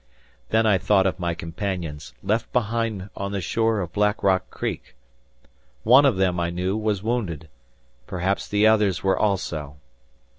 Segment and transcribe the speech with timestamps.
[0.49, 4.95] Then I thought of my companions, left behind on the shore of Black Rock Creek.
[5.83, 7.49] One of them, I knew, was wounded;
[8.07, 9.77] perhaps the others were also.